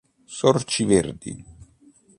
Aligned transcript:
Sorci 0.37 0.83
verdi 0.89 1.45